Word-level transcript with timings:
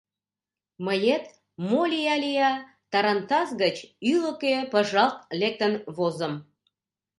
Мыет, 0.85 1.25
мо 1.69 1.81
лия-лия... 1.91 2.51
тарантас 2.91 3.49
гыч 3.61 3.77
ӱлыкӧ 4.11 4.55
пыжалт 4.71 5.17
лектын 5.39 5.73
возым. 5.95 6.33